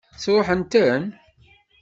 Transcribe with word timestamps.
Sṛuḥent-ten? 0.23 1.03